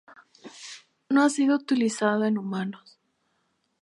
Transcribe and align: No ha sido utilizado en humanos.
No 1.09 1.21
ha 1.21 1.29
sido 1.29 1.53
utilizado 1.55 2.25
en 2.25 2.39
humanos. 2.39 2.97